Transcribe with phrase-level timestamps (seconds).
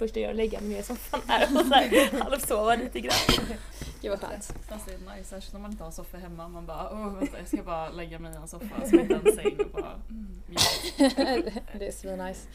[0.00, 2.74] första jag gör är att lägga mig ner i soffan här och så här, halvsova
[2.74, 3.56] lite grann.
[4.00, 4.52] Gud vad skönt.
[4.68, 6.48] Fast det är nice, särskilt när man inte har soffa hemma.
[6.48, 9.28] Man bara, åh vänta jag ska bara lägga mig i en soffa som inte har
[9.28, 10.42] en säng och bara, mm,
[11.78, 12.48] det är svinnice.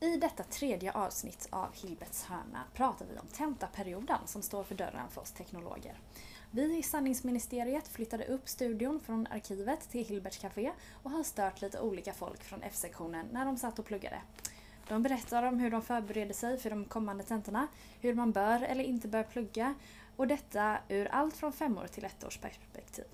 [0.00, 5.08] I detta tredje avsnitt av Hilberts hörna pratar vi om tentaperioden som står för dörren
[5.10, 6.00] för oss teknologer.
[6.50, 10.72] Vi i sanningsministeriet flyttade upp studion från arkivet till Hilberts Café
[11.02, 14.20] och har stört lite olika folk från F-sektionen när de satt och pluggade.
[14.88, 17.66] De berättar om hur de förbereder sig för de kommande tentorna,
[18.00, 19.74] hur man bör eller inte bör plugga
[20.16, 23.04] och detta ur allt från femårs till ettårs perspektiv.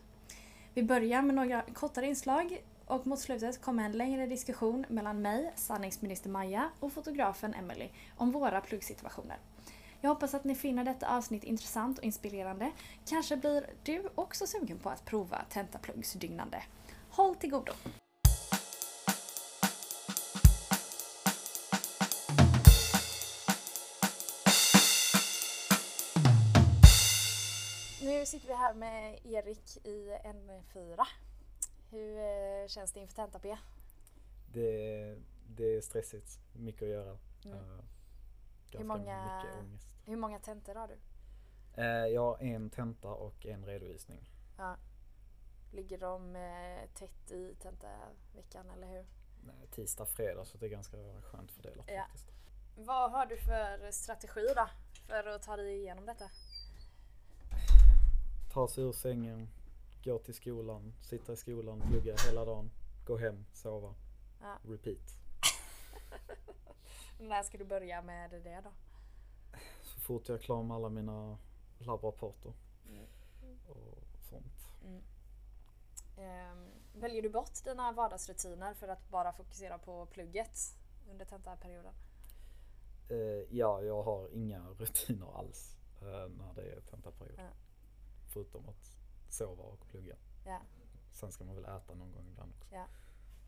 [0.75, 5.53] Vi börjar med några kortare inslag och mot slutet kommer en längre diskussion mellan mig,
[5.57, 9.37] sanningsminister Maja och fotografen Emily om våra pluggsituationer.
[10.01, 12.71] Jag hoppas att ni finner detta avsnitt intressant och inspirerande.
[13.07, 16.63] Kanske blir du också sugen på att prova tentapluggsdygnande.
[17.11, 17.73] Håll till godo!
[28.23, 31.07] Nu sitter vi här med Erik i N4.
[31.91, 33.57] Hur eh, känns det inför tenta-P?
[34.53, 37.19] Det, det är stressigt, mycket att göra.
[37.45, 37.59] Mm.
[37.59, 37.81] Uh,
[38.73, 39.45] Hur många-.
[40.05, 40.99] Hur många tentor har du?
[41.83, 44.25] Eh, jag har en tenta och en redovisning.
[44.59, 44.77] Ja.
[45.73, 46.33] Ligger de
[46.95, 49.07] tätt i tentaveckan eller hur?
[49.45, 52.03] Nej, tisdag, fredag så det är ganska skönt fördelat Ja.
[52.03, 52.33] faktiskt.
[52.77, 54.69] Vad har du för strategi då?
[55.09, 56.31] För att ta dig igenom detta?
[58.53, 59.49] Ta sig ur sängen,
[60.05, 62.71] gå till skolan, sitta i skolan, plugga hela dagen,
[63.07, 63.95] gå hem, sova,
[64.41, 64.57] Ja.
[64.69, 65.17] repeat.
[67.21, 68.71] När ska du börja med det då?
[69.83, 71.39] Så fort jag är klar med alla mina
[71.79, 72.53] labbrapporter
[72.89, 73.07] Mm.
[73.69, 73.99] och
[74.31, 74.67] sånt.
[76.19, 80.59] Ehm, väljer du bort dina vardagsrutiner för att bara fokusera på plugget
[81.11, 81.93] under tentaperioden?
[83.09, 87.39] Eh, ja, jag har inga rutiner alls eh, när det är tentaperiod.
[87.39, 87.49] Ja.
[88.33, 88.99] Förutom att
[89.29, 90.17] sova och plugga.
[90.47, 90.61] Ja.
[91.11, 92.75] Sen ska man väl äta någon gång ibland också.
[92.75, 92.87] Ja.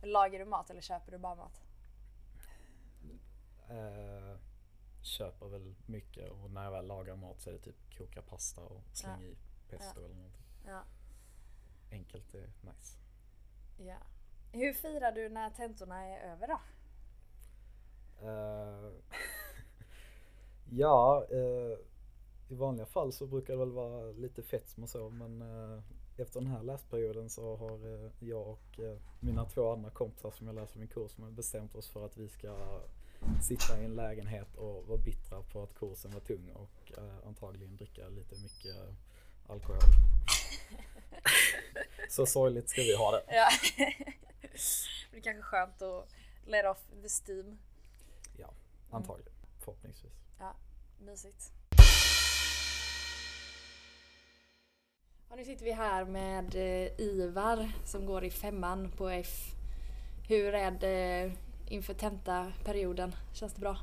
[0.03, 1.62] Lagar du mat eller köper du bara mat?
[3.69, 4.39] Eh,
[5.03, 8.61] köper väl mycket och när jag väl lagar mat så är det typ koka pasta
[8.61, 9.37] och slänga i
[9.69, 10.45] pesto eller någonting.
[10.67, 10.83] Ja.
[11.91, 12.99] Enkelt är nice.
[13.78, 13.97] ja.
[14.53, 16.61] Hur firar du när tentorna är över då?
[18.28, 18.93] Eh,
[20.71, 21.78] ja, eh,
[22.49, 25.82] i vanliga fall så brukar det väl vara lite fett och så men eh,
[26.16, 30.47] efter den här läsperioden så har eh, jag och eh, mina två andra kompisar som
[30.47, 32.81] jag läser min kurs med bestämt oss för att vi ska
[33.43, 37.77] sitta i en lägenhet och vara bittra på att kursen var tung och eh, antagligen
[37.77, 38.77] dricka lite mycket
[39.47, 39.81] alkohol.
[42.10, 43.25] så sorgligt ska vi ha det.
[43.28, 43.49] Ja.
[45.10, 46.09] det är kanske skönt att
[46.47, 47.59] let off the steam.
[48.37, 48.50] Ja,
[48.91, 49.33] antagligen.
[49.59, 50.12] Förhoppningsvis.
[50.38, 50.56] Ja,
[51.00, 51.53] mysigt.
[55.31, 59.55] Ja, nu sitter vi här med eh, Ivar som går i femman på F.
[60.29, 61.33] Hur är det
[61.69, 63.15] inför tentaperioden?
[63.33, 63.77] Känns det bra?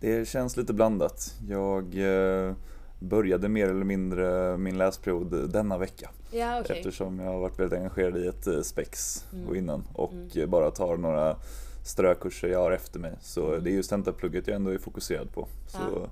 [0.00, 1.34] Det känns lite blandat.
[1.48, 2.54] Jag eh,
[2.98, 6.76] började mer eller mindre min läsperiod denna vecka Ja, okej.
[6.78, 9.56] eftersom jag har varit väldigt engagerad i ett eh, spex Mm.
[9.56, 10.50] innan och Mm.
[10.50, 11.36] bara tar några
[11.84, 13.12] strökurser jag har efter mig.
[13.20, 13.64] Så Mm.
[13.64, 15.48] det är just tentaplugget jag ändå är fokuserad på.
[15.66, 16.08] Så, Ja.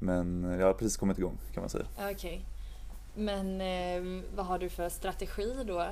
[0.00, 1.84] Men jag har precis kommit igång kan man säga.
[2.12, 2.44] Okej.
[3.14, 5.86] Men eh, vad har du för strategi då?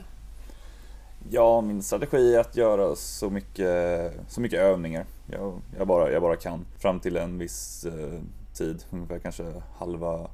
[1.30, 6.22] Ja, min strategi är att göra så mycket, så mycket övningar jag, jag, bara, jag
[6.22, 6.66] bara kan.
[6.78, 8.20] Fram till en viss eh,
[8.54, 10.30] tid, ungefär kanske halva,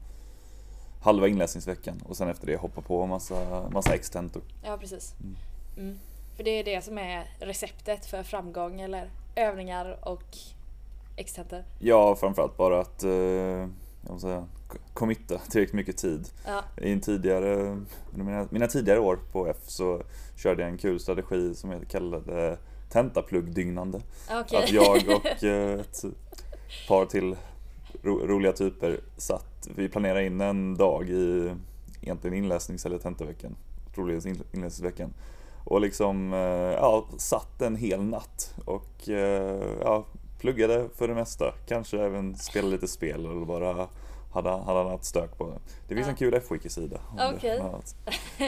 [1.02, 2.02] halva inläsningsveckan.
[2.08, 4.42] Och sen efter det hoppa på massa, massa extentor.
[4.64, 5.14] Ja, precis.
[5.20, 5.36] Mm.
[5.76, 5.98] Mm.
[6.36, 9.10] För det är det som är receptet för framgång, eller?
[9.34, 10.38] Övningar och
[11.16, 11.64] extenter.
[11.78, 13.66] Ja, framförallt bara att eh,
[14.20, 14.44] säga,
[14.94, 16.28] committa tillräckligt mycket tid.
[16.46, 17.80] Ja, I en tidigare,
[18.14, 20.02] mina, mina tidigare år på F så
[20.36, 22.58] körde jag en kul strategi som jag kallade
[22.90, 24.00] tentapluggdygnande.
[24.40, 24.58] okej.
[24.64, 26.04] Att jag och eh, ett
[26.88, 27.36] par till
[28.02, 31.52] ro, roliga typer satt, vi planerade in en dag i
[32.02, 33.56] egentligen inläsnings eller tentaveckan,
[33.94, 35.12] troligen in- inläsningsveckan.
[35.64, 36.38] Och liksom, eh,
[36.72, 40.04] ja, satt en hel natt och eh, ja,
[40.40, 41.54] pluggade för det mesta.
[41.66, 43.88] Kanske även spelade lite spel eller bara
[44.30, 45.58] hade, hade annat stök på det.
[45.88, 46.10] Det finns Ja.
[46.10, 47.00] en kul F-wiki-sida.
[47.16, 47.62] det, Okej.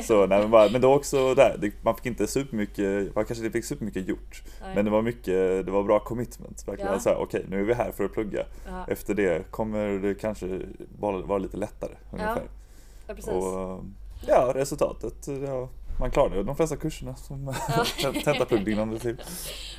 [0.04, 3.44] Så, nej, men, bara, men då också där, det, man fick inte supermycket, man kanske
[3.46, 4.42] inte fick supermycket gjort.
[4.62, 4.74] Nej.
[4.74, 6.68] Men det var mycket, det var bra commitment.
[6.68, 6.98] Verkligen Ja.
[7.00, 8.44] så här, okej nu är vi här för att plugga.
[8.66, 8.84] ja.
[8.88, 10.60] Efter det kommer det kanske
[10.98, 12.42] bara vara lite lättare ungefär.
[13.06, 13.32] ja, precis.
[13.32, 13.80] Och
[14.26, 15.68] ja, resultatet, ja,
[16.00, 17.54] man klarade de flesta kurserna som
[18.24, 19.16] tentapluggning till.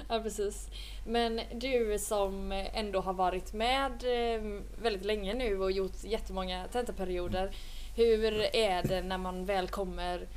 [0.10, 0.70] Ja precis.
[1.06, 4.42] Men du som ändå har varit med eh,
[4.82, 7.52] väldigt länge nu och gjort jättemånga tentaperioder.
[7.96, 10.28] Hur är det när man väl kommer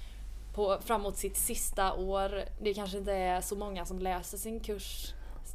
[0.54, 2.44] på, framåt sitt sista år?
[2.60, 5.14] Det kanske inte är så många som läser sin kurs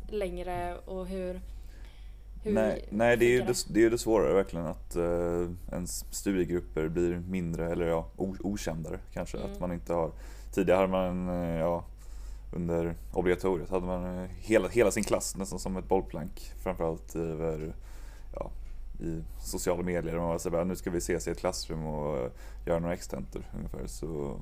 [0.10, 1.42] längre och hur,
[2.44, 5.52] hur nej, nej det, är ju det, det är ju det svårare verkligen att uh,
[5.72, 8.10] ens studiegrupper blir mindre eller ja,
[8.40, 9.38] okändare kanske.
[9.38, 9.52] Mm.
[9.52, 10.12] Att man inte har,
[10.52, 11.84] tidigare hade man uh, ja,
[12.54, 16.52] under obligatoriet hade man uh, hela, hela sin klass nästan som ett bollplank.
[16.64, 17.76] Framförallt över,
[18.36, 18.52] ja,
[19.00, 20.16] i sociala medier.
[20.16, 22.32] Man var så här, nu ska vi ses i ett klassrum och uh,
[22.66, 23.88] göra några extentor ungefär.
[23.88, 24.40] Så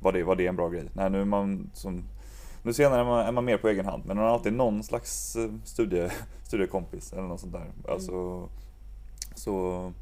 [0.00, 0.84] var det, var det en bra grej.
[0.92, 2.04] Nej, nu är man som
[2.62, 4.82] nu senare är man, är man mer på egen hand men man har alltid någon
[4.82, 6.08] slags eh, studie,
[6.42, 7.66] studiekompis eller något sånt där.
[7.88, 8.48] Alltså,
[9.34, 9.92] så,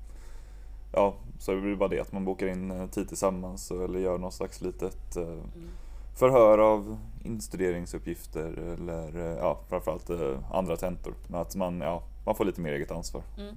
[0.92, 4.34] ja, så det bara det att man bokar in eh, tid tillsammans eller gör något
[4.34, 5.38] slags litet eh,
[6.18, 10.10] förhör av instuderingsuppgifter eller ja, framförallt
[10.52, 11.14] andra tentor.
[11.26, 13.22] Men att man, ja, man får lite mer eget ansvar.
[13.38, 13.56] Mm.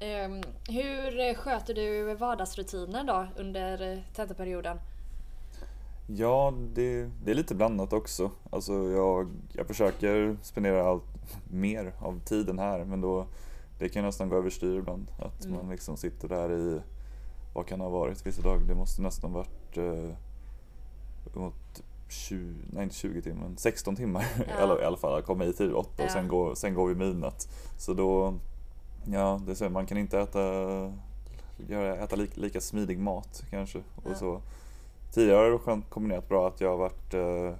[0.00, 4.80] Ehm, hur sköter du vardagsrutiner då under tentaperioden?
[6.16, 8.30] Ja, det, det är lite blandat också.
[8.50, 11.04] Alltså jag, jag försöker spendera allt
[11.50, 13.26] mer av tiden här men då
[13.78, 15.10] det kan nästan gå överstyr ibland.
[15.18, 15.56] Att Mm.
[15.56, 16.80] man liksom sitter där i,
[17.54, 18.60] vad kan det ha varit vissa dagar?
[18.68, 20.14] Det måste nästan varit eh,
[21.26, 24.26] uppåt 20, nej inte 20 timmar, men 16 timmar
[24.60, 24.80] Ja.
[24.80, 25.22] i alla fall.
[25.22, 26.04] Komma hit till 8 Ja.
[26.04, 27.48] och sen går, sen går vi midnatt.
[27.78, 28.34] Så då,
[29.04, 30.40] ja det är så, man kan inte äta,
[31.68, 33.78] göra, äta lika, lika smidig mat kanske.
[33.78, 34.14] Och Ja.
[34.14, 34.40] så.
[35.12, 37.54] Tidigare har det kombinerat bra att jag har varit eh,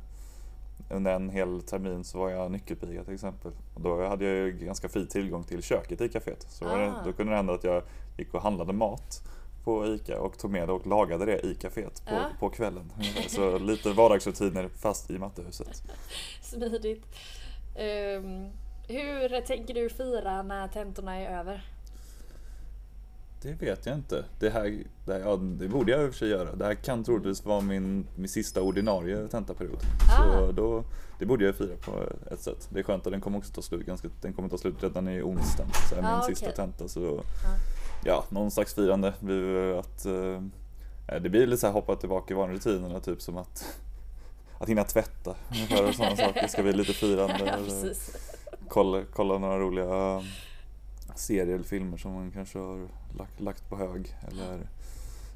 [0.91, 3.53] under en hel termin så var jag nyckelpiga till exempel.
[3.75, 6.47] Och då hade jag ju ganska fri tillgång till köket i kaféet.
[6.49, 7.03] Så det, Ah.
[7.05, 7.83] då kunde det hända att jag
[8.19, 9.23] gick och handlade mat
[9.65, 12.25] på ICA och tog med det och lagade det i kaféet på, Ja.
[12.41, 12.93] på kvällen.
[13.29, 15.83] Så lite vardagsrutiner fast i mattehuset.
[16.43, 17.07] Smidigt.
[17.77, 18.49] Ehm,
[18.89, 21.65] hur tänker du fira när tentorna är över?
[23.43, 24.25] Det vet jag inte.
[24.39, 26.53] Det här, det, här, ja, det borde jag i och för sig göra.
[26.57, 29.79] Det här kan troligtvis vara min, min sista ordinarie tentaperiod.
[30.19, 30.23] Ah.
[30.47, 30.85] Så då,
[31.19, 31.93] det borde jag fira på
[32.31, 32.69] ett sätt.
[32.73, 35.09] Det är skönt att den kommer också ta slut ganska, den kommer ta slut redan
[35.09, 35.67] i onsdag.
[35.89, 36.89] Så är min Ah, sista tenta.
[36.89, 37.21] Så
[38.05, 39.15] ja, någon slags firande.
[39.21, 40.43] blir att, eh,
[41.21, 43.01] det blir lite så här hoppa tillbaka i vanrutinerna.
[43.01, 43.79] Typ som att,
[44.59, 45.35] att hinna tvätta.
[45.51, 46.43] Ungefär och sådana saker.
[46.43, 47.61] Det ska bli lite firande.
[48.53, 50.23] Ja, kolla, kolla några roliga
[51.21, 52.89] serier eller filmer som man kanske har
[53.19, 54.67] lagt, lagt på hög eller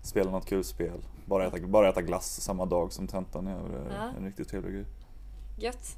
[0.02, 1.00] spela något kul spel.
[1.26, 4.10] Bara äta, bara äta glass samma dag som tentan är det Ja.
[4.18, 4.84] en riktigt trevlig grej.
[5.58, 5.96] Gött.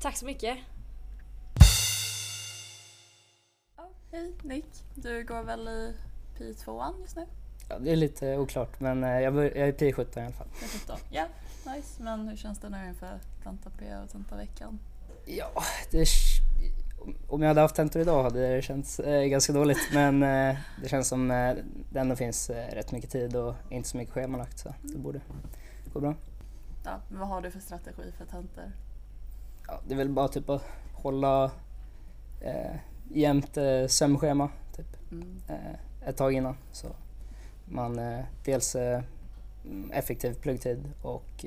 [0.00, 0.58] Tack så mycket.
[3.76, 5.94] Ja, hej Nick, du går väl i
[6.38, 7.26] P2 just nu?
[7.68, 10.46] Ja, det är lite oklart men eh, jag, bör, jag är P17 i alla fall.
[10.60, 10.98] P17?
[11.10, 11.26] Ja,
[11.74, 12.02] nice.
[12.02, 14.78] Men hur känns det nu inför tenta P och tentaveckan?
[15.26, 15.50] Ja,
[15.90, 16.06] det,
[17.28, 20.88] om jag hade haft tentor idag hade det känts eh, ganska dåligt men eh, det
[20.88, 21.54] känns som eh,
[21.90, 25.20] det ändå finns eh, rätt mycket tid och inte så mycket schemalagt så det borde
[25.92, 26.14] gå bra.
[26.84, 28.72] Ja, men vad har du för strategi för tentor?
[29.66, 30.62] Ja, det är väl bara typ att
[30.94, 31.50] hålla
[32.40, 32.76] eh,
[33.10, 35.42] jämnt eh, sömnschema typ, Mm.
[35.48, 36.86] eh, ett tag innan så
[37.64, 39.02] man eh, dels eh,
[39.92, 41.44] effektiv pluggtid och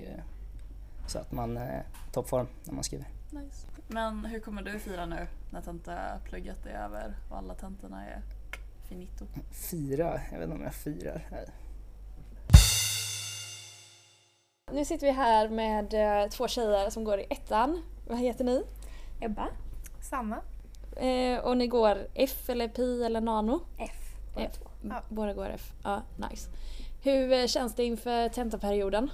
[1.07, 3.07] så att man är toppform när man skriver.
[3.31, 3.67] Nice.
[3.87, 8.21] Men hur kommer du fira nu när tentaplugget är över och alla tentorna är
[8.89, 9.25] finito?
[9.51, 10.21] Fira?
[10.31, 11.27] Jag vet inte om jag firar.
[11.31, 11.45] Nej.
[14.71, 17.81] Nu sitter vi här med eh, två tjejer som går i ettan.
[18.07, 18.63] Vad heter ni?
[19.21, 19.47] Ebba.
[20.01, 20.41] Sanna.
[20.95, 23.59] Eh, och ni går F eller Pi eller Nano?
[23.77, 24.15] F.
[24.33, 24.59] båda F.
[24.83, 25.01] Ja.
[25.09, 25.73] Båda går F.
[25.83, 26.49] Ja, nice.
[27.03, 29.09] Hur eh, känns det inför tentaperioden?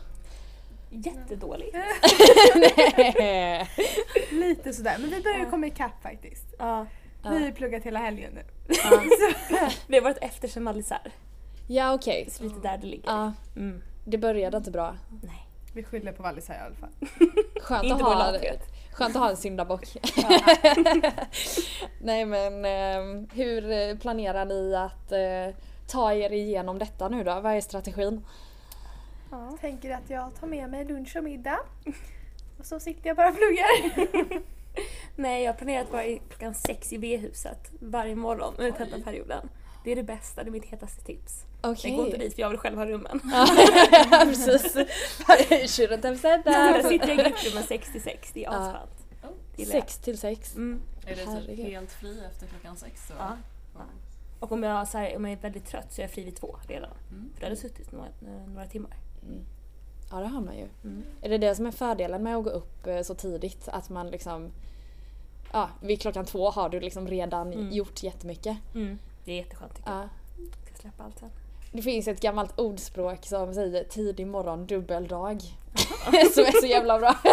[0.93, 1.75] Jättedåligt.
[4.31, 6.45] Lite sådär, men vi börjar komma ikapp faktiskt.
[6.59, 6.85] Ja.
[7.23, 8.43] Vi har ju pluggat hela helgen nu.
[8.83, 9.01] ja.
[9.87, 11.11] Vi har varit efter sen Malisar.
[11.67, 12.27] Ja okej.
[12.31, 13.09] Så lite där det ligger.
[13.09, 13.81] Ja, Mm.
[14.05, 14.95] det började inte bra.
[15.23, 15.47] Nej.
[15.73, 16.89] Vi skyller på Wallis här i alla fall.
[17.61, 18.59] Skönt, Inte att vår ha, lathet.
[18.93, 19.87] skönt att ha en syndabock.
[22.01, 25.55] Nej men eh, hur eh, planerar ni att eh,
[25.87, 27.39] ta er igenom detta nu då?
[27.39, 28.25] Vad är strategin?
[29.31, 29.57] Ja.
[29.61, 31.59] Tänker att jag tar med mig lunch och middag.
[32.59, 34.41] Och så sitter jag bara och pluggar.
[35.15, 39.49] Nej, jag har planerat att vara i klockan sex i V-huset varje morgon under tentaperioden.
[39.83, 41.43] Det är det bästa, det är mitt hetaste tips.
[41.61, 41.91] Okej.
[41.91, 43.19] Men gå inte dit för jag vill själv ha rummen.
[43.33, 43.47] Ja,
[44.25, 44.75] precis.
[45.79, 46.91] Shouldn't have said Där that.
[46.91, 48.91] sitter jag i grupprummen 6 till 6, det är asskönt.
[49.55, 49.67] Jag.
[49.67, 50.55] Sex till sex.
[50.55, 50.81] Mm.
[51.05, 51.57] Är det Herregud.
[51.57, 53.07] typ helt fri efter klockan sex?
[53.07, 53.13] Så?
[53.19, 53.37] Ja.
[54.39, 56.35] Och om jag, så här, om jag är väldigt trött så är jag fri vid
[56.35, 56.91] två redan.
[57.11, 57.29] Mm.
[57.33, 58.09] För då hade jag suttit några,
[58.47, 58.97] några timmar.
[60.11, 60.67] Ja det har man ju.
[60.83, 61.03] Mm.
[61.21, 63.67] Är det det som är fördelen med att gå upp eh, så tidigt?
[63.67, 64.51] Att man liksom...
[65.53, 67.71] Ja, vid klockan två har du liksom redan Mm.
[67.71, 68.57] gjort jättemycket.
[68.75, 68.99] Mm.
[69.25, 69.99] Det är jätteskönt tycker jag.
[69.99, 70.09] Ja.
[70.37, 71.29] Jag ska släppa allt sen.
[71.71, 75.41] Det finns ett gammalt ordspråk som säger tidig morgon, dubbel dag.
[76.33, 77.15] som är så jävla bra.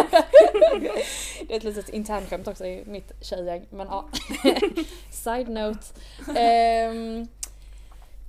[1.47, 3.65] det är ett litet internskämt också i mitt tjejgäng.
[3.69, 4.05] Men ja.
[5.11, 5.79] Side note.
[6.35, 7.27] Ehm,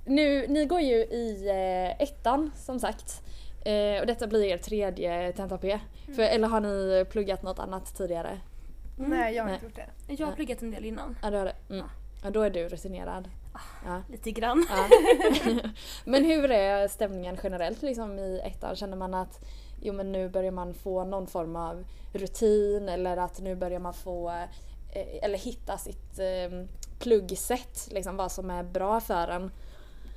[0.05, 3.21] nu, ni går ju i eh, ettan som sagt.
[3.65, 5.79] Eh, och detta blir er tredje tenta P.
[6.15, 8.39] För, eller har ni pluggat något annat tidigare?
[8.97, 9.09] Mm.
[9.09, 9.53] Nej, jag har Nej.
[9.53, 9.75] inte gjort
[10.07, 10.13] det.
[10.13, 11.17] Jag har pluggat en del innan.
[11.21, 11.55] Ja, du har det.
[11.69, 11.85] Mm.
[12.23, 13.29] Ja, då är du rutinerad.
[13.85, 14.01] Ja.
[14.09, 14.65] Lite grann.
[14.69, 14.89] Ja.
[16.05, 18.75] men hur är stämningen generellt liksom i ettan?
[18.75, 19.39] Känner man att
[19.81, 23.93] jo, men nu börjar man få någon form av rutin eller att nu börjar man
[23.93, 24.29] få
[24.93, 26.65] eh, eller hitta sitt eh,
[26.99, 29.51] pluggsätt, liksom vad som är bra för en.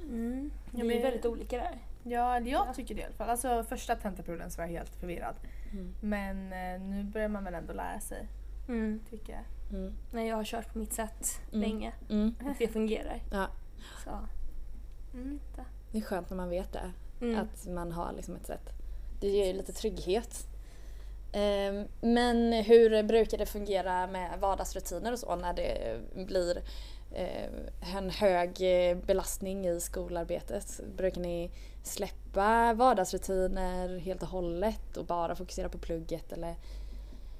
[0.02, 0.50] Mm.
[0.70, 1.78] Ja, men- är väldigt olika där.
[2.04, 3.30] Ja, jag tycker det i alla fall.
[3.30, 5.34] Alltså första tentaperioden så var jag helt förvirrad.
[5.72, 5.94] Mm.
[6.00, 8.28] Men eh, nu börjar man väl ändå lära sig,
[8.68, 9.00] Mm.
[9.10, 9.42] tycker jag.
[9.78, 9.92] Mm.
[10.12, 11.60] Nej, jag har kört på mitt sätt Mm.
[11.60, 11.92] länge.
[12.10, 12.34] Mm.
[12.58, 13.22] Det fungerar.
[13.32, 13.46] Ja.
[14.04, 14.10] Så.
[15.14, 15.40] Mm.
[15.92, 17.40] Det är skönt när man vet det, Mm.
[17.40, 18.70] att man har liksom ett sätt.
[19.20, 20.46] Det ger ju lite trygghet.
[21.32, 26.62] Ehm, Men hur brukar det fungera med vardagsrutiner och så när det blir
[27.12, 28.50] eh, en hög
[28.90, 30.80] eh, belastning i skolarbetet?
[30.96, 31.50] Brukar ni
[31.86, 36.54] släppa vardagsrutiner helt och hållet och bara fokusera på plugget eller?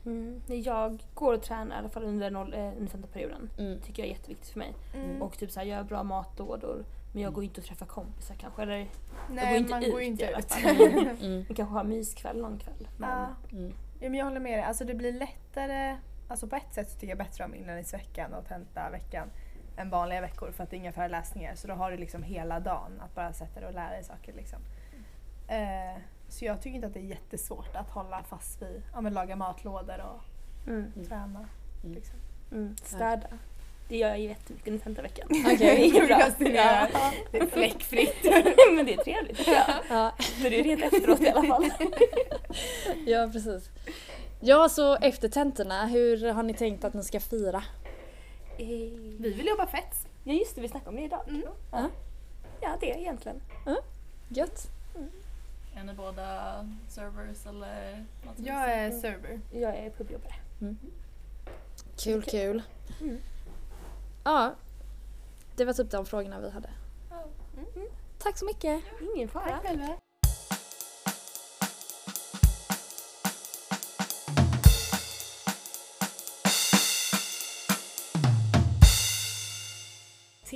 [0.07, 0.41] Mm.
[0.47, 3.51] Jag går och tränar i alla fall under, noll, eh, tentaperioden.
[3.59, 3.81] Mm.
[3.81, 4.75] tycker jag är jätteviktigt för mig.
[4.95, 5.23] Mm.
[5.23, 6.85] Och typ så här, gör bra matlådor.
[7.13, 8.63] Men jag går inte och träffar kompisar kanske.
[8.63, 8.89] Eller jag
[9.31, 10.53] Nej, går inte man ut går ju i inte alla ut.
[10.53, 11.17] fall.
[11.23, 11.45] Mm.
[11.49, 12.89] Vi kanske har myskväll någon kväll.
[12.97, 13.57] Men ja.
[13.59, 13.73] Mm.
[14.01, 14.65] ja, men jag håller med dig.
[14.65, 15.97] Alltså det blir lättare,
[16.29, 19.29] alltså på ett sätt så tycker jag bättre om inlärningsveckan och tentaveckan
[19.77, 21.55] än vanliga veckor för att det är inga föreläsningar.
[21.55, 24.33] Så då har du liksom hela dagen att bara sätta dig och lära dig saker.
[24.33, 24.59] Liksom.
[25.49, 29.15] Eh, så jag tycker inte att det är jättesvårt att hålla fast vid, ja men
[29.15, 30.23] laga matlådor och
[30.69, 30.93] mm.
[31.09, 31.49] träna.
[31.85, 31.95] Mm.
[31.95, 32.17] Liksom.
[32.53, 32.77] Mm.
[32.77, 33.29] Städa.
[33.89, 35.29] Det gör jag ju jättemycket under tentaveckan.
[35.47, 35.91] Okej.
[35.93, 36.21] det är bra.
[36.39, 37.13] Ja.
[37.33, 38.25] Det är fläckfritt.
[38.77, 39.65] Men det är trevligt jag.
[39.91, 40.13] Ja.
[40.19, 41.71] För det är rent efteråt i alla fall.
[43.07, 43.71] ja, precis.
[44.41, 47.63] Ja, så efter tentorna, hur har ni tänkt att ni ska fira?
[48.57, 50.07] Vi vill jobba fett.
[50.25, 51.29] Ja just det, vi snackade om det idag.
[51.29, 51.43] Mm.
[51.73, 51.89] Ja.
[52.61, 53.43] ja, det egentligen.
[54.29, 54.71] Gött.
[55.77, 58.39] Är ni båda servers eller något?
[58.39, 59.41] Jag är server.
[59.53, 60.35] Jag är pubjobbare.
[61.97, 62.63] Kul, kul.
[63.01, 63.19] Mm.
[64.25, 64.55] Ja,
[65.57, 66.71] det var typ de frågorna vi hade.
[67.77, 67.89] Mm.
[68.19, 68.85] Tack så mycket.
[69.15, 69.51] Ingen fara.
[69.51, 69.97] Tack själva.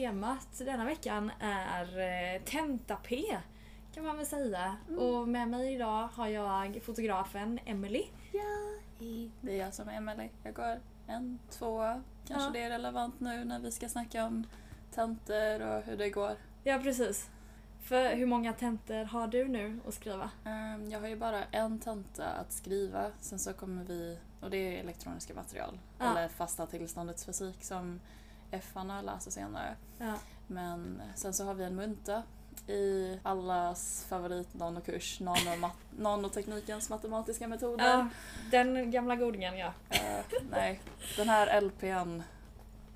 [0.03, 3.37] Temat denna veckan är eh, Tenta-P
[3.95, 4.77] kan man väl säga.
[4.99, 8.05] Och med mig idag har jag fotografen Emily.
[9.41, 10.31] Det är jag som är Emelie.
[10.43, 11.79] Jag går en, två,
[12.27, 12.51] kanske Ja.
[12.53, 14.47] det är relevant nu när vi ska snacka om
[14.95, 16.33] tentor och hur det går.
[16.65, 17.31] Ja, precis.
[17.83, 20.31] För hur många tentor har du nu att skriva?
[20.45, 24.57] Ehm, Jag har ju bara en tenta att skriva, sen så kommer vi, och det
[24.57, 26.05] är elektroniska material, Ja.
[26.11, 28.01] eller fasta tillståndets fysik som
[28.51, 29.77] F-arna läser senare.
[29.99, 30.15] Ja.
[30.47, 32.23] Men sen så har vi en munta
[32.67, 37.85] i allas favorit nanokurs, nanomat- nanoteknikens matematiska metoder.
[37.89, 38.09] Ja,
[38.51, 39.73] den gamla godingen ja.
[39.91, 40.81] Eh, nej,
[41.17, 42.23] den här LPn,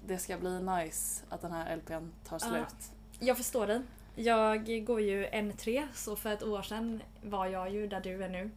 [0.06, 2.38] det ska bli nice att den här LPn tar Ja.
[2.38, 2.90] slut.
[3.20, 3.80] Jag förstår dig.
[4.14, 8.28] Jag går ju N3 så för ett år sedan var jag ju där du är
[8.28, 8.50] nu.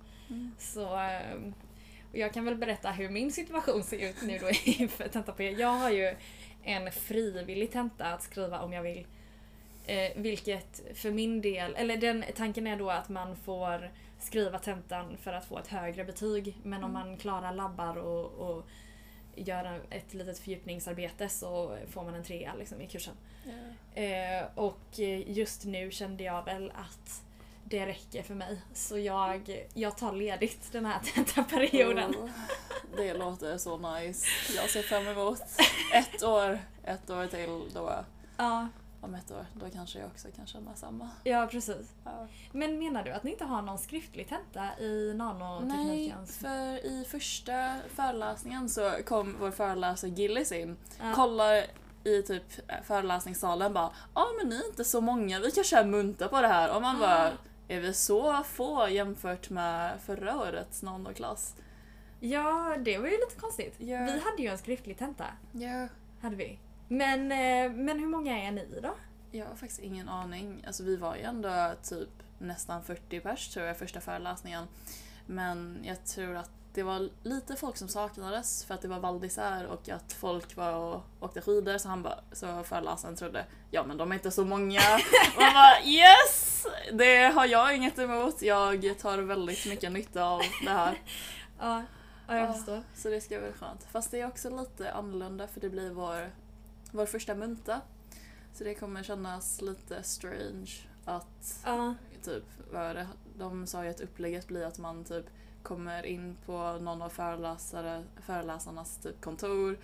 [0.59, 1.53] Så ehm,
[2.11, 5.51] jag kan väl berätta hur min situation ser ut nu då inför tenta P.
[5.51, 6.15] Jag har ju
[6.65, 9.07] en frivillig tenta att skriva om jag vill.
[9.85, 15.17] Eh, vilket för min del, eller den tanken är då att man får skriva tentan
[15.17, 16.57] för att få ett högre betyg.
[16.63, 18.65] Men om man klarar labbar och, och
[19.35, 23.13] gör ett litet fördjupningsarbete så får man en trea liksom, i kursen.
[23.93, 27.23] Eh, och just nu kände jag väl att
[27.63, 28.61] det räcker för mig.
[28.73, 32.11] Så jag, jag tar ledigt den här tentaperioden.
[32.15, 32.29] Oh,
[32.97, 34.25] det låter så nice.
[34.55, 35.41] Jag ser fram emot
[35.93, 37.93] ett år, ett år till då.
[38.37, 38.67] Ja,
[39.01, 41.09] Om ett år, då kanske jag också kan känna samma.
[41.23, 41.93] ja, precis.
[42.03, 42.27] Ja.
[42.51, 46.37] Men menar du att ni inte har någon skriftlig tenta i Nej, nanoteknikens?
[46.37, 51.13] för i första föreläsningen så kom vår föreläsare Gillis in, Ja.
[51.15, 51.65] kollar
[52.03, 52.43] i typ
[52.83, 56.47] föreläsningssalen bara ja men ni är inte så många, vi kan köra munta på det
[56.47, 56.75] här.
[56.75, 57.31] Och man bara
[57.67, 61.55] är vi så få jämfört med förra årets nanoklass?
[62.25, 63.75] Ja, det var ju lite konstigt.
[63.77, 63.99] Ja.
[64.05, 65.25] Vi hade ju en skriftlig tenta.
[65.51, 65.87] Ja.
[66.21, 66.59] Hade vi.
[66.87, 68.95] Men, eh, men hur många är ni då?
[69.31, 70.63] Jag har faktiskt ingen aning.
[70.67, 74.67] Alltså vi var ju ändå typ nästan 40 pers tror jag första föreläsningen.
[75.25, 79.65] Men jag tror att det var lite folk som saknades för att det var Valdisär
[79.65, 83.97] och att folk var och åkte skidor så han bara, så föreläsaren trodde ja men
[83.97, 84.81] de är inte så många.
[85.37, 86.65] Man bara yes!
[86.93, 88.41] Det har jag inget emot.
[88.41, 91.01] Jag tar väldigt mycket nytta av det här.
[91.59, 91.83] Ja,
[92.27, 92.53] ja jag Ja.
[92.53, 92.83] förstår.
[92.95, 93.83] Så det ska bli skönt.
[93.83, 96.31] Fast det är också lite annorlunda för det blir vår,
[96.91, 97.81] vår första munta.
[98.53, 100.71] Så det kommer kännas lite strange
[101.05, 103.07] att Ja, typ, vad det?
[103.37, 105.25] De sa ju att upplägget blir att man typ
[105.63, 109.77] kommer in på någon av föreläsare, föreläsarnas typ kontor.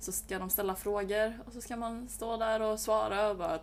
[0.00, 3.58] Så ska de ställa frågor och så ska man stå där och svara och bara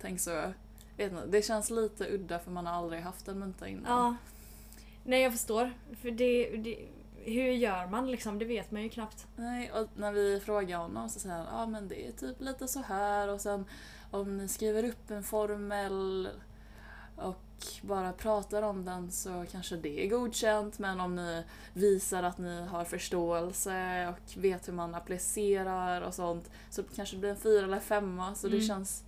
[0.00, 0.52] tänk så.
[0.96, 3.84] Vet inte, det känns lite udda för man har aldrig haft en munta innan.
[4.04, 4.16] ja.
[5.04, 5.72] Nej jag förstår.
[6.02, 6.78] För det, det,
[7.32, 8.38] hur gör man liksom?
[8.38, 9.26] Det vet man ju knappt.
[9.36, 12.40] Nej, och när vi frågar honom så säger han ja ah, men det är typ
[12.40, 13.64] lite så här och sen
[14.10, 16.28] om ni skriver upp en formel
[17.16, 17.42] och
[17.82, 22.62] bara pratar om den så kanske det är godkänt men om ni visar att ni
[22.66, 27.64] har förståelse och vet hur man applicerar och sånt så kanske det blir en fyra
[27.64, 28.66] eller femma så det Mm.
[28.68, 29.04] känns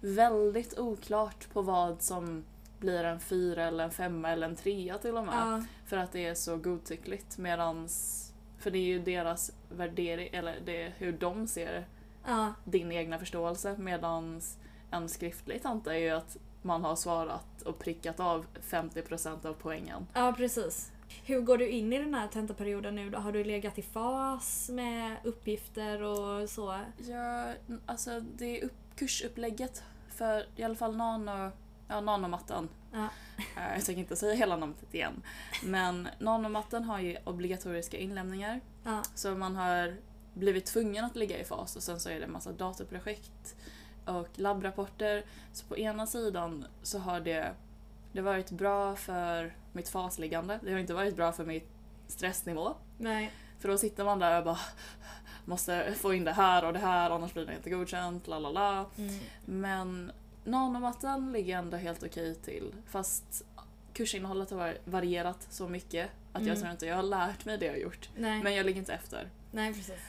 [0.00, 2.44] väldigt oklart på vad som
[2.78, 5.34] blir en fyra eller en femma eller en trea till och med.
[5.34, 5.62] Ja,
[5.94, 10.92] För att det är så godtyckligt medans för det är ju deras värdering, eller det
[10.98, 11.86] hur de ser
[12.26, 14.58] ja, din egna förståelse medans
[14.90, 20.06] en skriftlig tenta är ju att man har svarat och prickat av 50% av poängen.
[20.14, 20.92] ja precis.
[21.24, 23.18] Hur går du in i den här tentaperioden nu då?
[23.18, 26.80] Har du legat i fas med uppgifter och så?
[27.08, 27.52] Ja,
[27.86, 31.50] alltså det är upp, kursupplägget för i alla fall nano,
[31.88, 32.68] ja, nanomatten.
[32.92, 33.08] Ja.
[33.56, 35.22] Eh, Jag tänker inte säga hela namnet igen.
[35.64, 38.60] Men nanomatten har ju obligatoriska inlämningar.
[38.84, 39.96] Ja, Så man har
[40.34, 43.56] blivit tvungen att ligga i fas och sen så är det en massa datorprojekt
[44.06, 45.24] och labbrapporter.
[45.52, 47.52] Så på ena sidan så har det,
[48.12, 50.58] det varit bra för mitt fasliggande.
[50.62, 51.68] Det har inte varit bra för mitt
[52.06, 52.74] stressnivå.
[52.98, 53.32] nej.
[53.58, 54.58] För då sitter man där och bara
[55.44, 58.50] måste få in det här och det här annars blir det inte godkänt, la la
[58.50, 58.84] la.
[58.98, 59.14] Mm.
[59.44, 60.12] Men
[60.44, 62.74] nanomatten ligger ändå helt okej till.
[62.86, 63.44] Fast
[63.92, 66.60] kursinnehållet har varierat så mycket att jag Mm.
[66.60, 68.08] tror inte jag har lärt mig det jag har gjort.
[68.16, 69.30] Nej, Men jag ligger inte efter.
[69.52, 70.00] nej precis.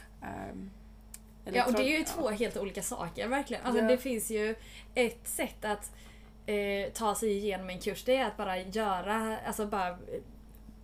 [0.51, 0.71] Um,
[1.53, 3.65] Ja, och det är ju två helt olika saker verkligen.
[3.65, 3.88] Alltså Ja.
[3.88, 4.55] det finns ju
[4.95, 5.91] ett sätt att
[6.45, 8.03] eh, ta sig igenom en kurs.
[8.03, 9.95] Det är att bara göra, alltså bara eh,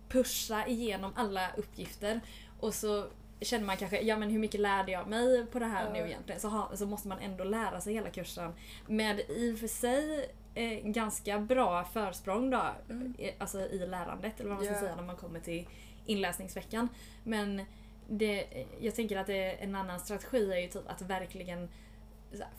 [0.08, 2.20] pusha igenom alla uppgifter.
[2.60, 3.06] Och så
[3.44, 5.92] känner man kanske, ja men hur mycket lärde jag mig på det här Ja.
[5.92, 6.40] nu egentligen?
[6.40, 8.52] Så, ha, så måste man ändå lära sig hela kursen.
[8.86, 13.14] Med i och för sig eh, ganska bra försprång då, Mm.
[13.18, 14.80] eh, alltså i lärandet eller vad man ska Ja.
[14.80, 15.68] säga när man kommer till
[16.06, 16.88] inläsningsveckan.
[17.24, 17.62] Men
[18.08, 18.46] det,
[18.80, 21.68] jag tänker att det, en annan strategi är ju typ att verkligen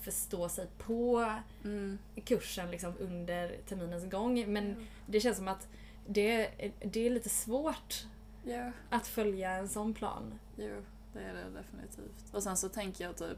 [0.01, 1.97] förstå sig på Mm.
[2.25, 4.53] kursen liksom under terminens gång.
[4.53, 5.67] Men det känns som att
[6.07, 6.49] det,
[6.81, 8.05] det är lite svårt
[8.43, 10.39] Ja, att följa en sån plan.
[10.55, 10.81] jo,
[11.13, 12.33] det är det definitivt.
[12.33, 13.37] Och sen så tänker jag typ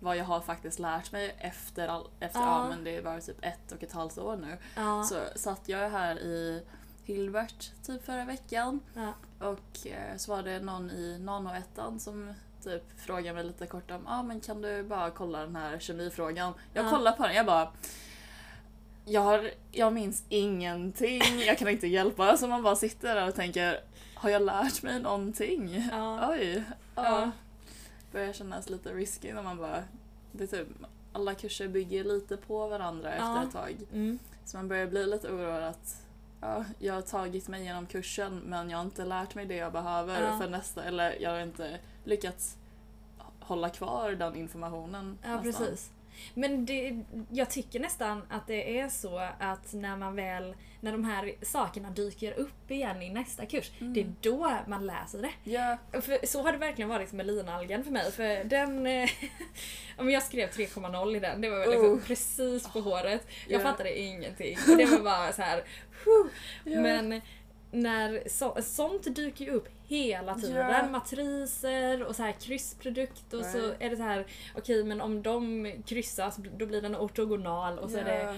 [0.00, 2.62] vad jag har faktiskt lärt mig efter, all, efter Ja.
[2.62, 2.68] ja.
[2.68, 4.58] men det var typ ett och ett halvt år nu.
[4.76, 6.62] Ja, Så satt jag här i
[7.04, 9.12] Hilbert typ förra veckan ja,
[9.48, 14.06] och eh, så var det någon i nanoettan som typ frågade mig lite kort om
[14.06, 16.52] ah, men kan du bara kolla den här kemifrågan.
[16.72, 16.90] Jag Ja.
[16.90, 17.72] kollar på den jag bara
[19.04, 22.36] jag, har, jag minns ingenting, jag kan inte hjälpa.
[22.36, 23.80] Så man bara sitter där och tänker
[24.26, 25.88] har jag lärt mig någonting?
[25.92, 26.28] ja.
[26.30, 26.64] Oj.
[26.94, 27.02] Ja.
[27.04, 27.30] Ja.
[28.12, 29.84] Börjar kännas lite risky när man bara
[30.32, 30.68] det är typ,
[31.12, 33.34] alla kurser bygger lite på varandra Ja.
[33.36, 33.76] efter ett tag.
[33.92, 34.18] Mm.
[34.44, 36.02] Så man börjar bli lite oroad att
[36.40, 39.72] ja, jag har tagit mig igenom kursen men jag har inte lärt mig det jag
[39.72, 40.38] behöver Ja.
[40.38, 42.56] för nästa, eller jag har inte lyckats
[43.40, 45.18] hålla kvar den informationen.
[45.22, 45.66] Ja, nästan.
[45.66, 45.90] precis.
[46.34, 47.02] Men det,
[47.32, 51.90] jag tycker nästan att det är så att när man väl, när de här sakerna
[51.90, 53.94] dyker upp igen i nästa kurs, Mm.
[53.94, 55.30] det är då man läser det.
[55.50, 58.12] Ja, För så har det verkligen varit med linalgen för mig.
[58.12, 58.86] För den...
[58.86, 59.10] eh,
[59.98, 62.00] Om jag skrev 3,0 i den, det var väl liksom Oh.
[62.00, 63.26] precis på håret.
[63.48, 63.64] Jag Ja.
[63.64, 64.58] fattade ingenting.
[64.76, 65.64] Det var bara så här.
[66.64, 66.80] Ja.
[66.80, 67.20] Men
[67.70, 70.56] när så, sånt dyker ju upp hela tiden.
[70.70, 70.86] Ja.
[70.88, 73.76] Matriser och så här kryssprodukt och så Right.
[73.82, 74.26] är det så här
[74.56, 78.36] okej men om de kryssas då blir den ortogonal och så är det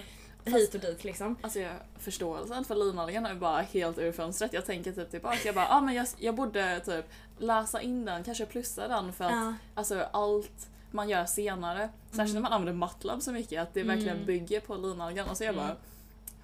[0.51, 1.35] hit och dit liksom.
[1.41, 4.53] Alltså jag, förståelsen för linalgen är bara helt ur fönstret.
[4.53, 7.05] Jag tänker typ tillbaka, jag bara ah, men jag, jag borde typ
[7.37, 9.53] läsa in den, kanske plussa den för att Ja.
[9.75, 14.15] alltså allt man gör senare, särskilt när man använder MATLAB så mycket, att det verkligen
[14.15, 14.25] Mm.
[14.25, 15.75] bygger på linalgen och så jag Mm.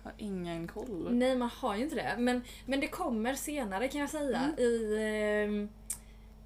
[0.06, 1.08] Har ingen koll.
[1.12, 2.16] Nej man har ju inte det.
[2.18, 4.38] Men, men det kommer senare kan jag säga.
[4.38, 4.60] Mm.
[4.60, 4.98] I
[5.44, 5.70] ehm,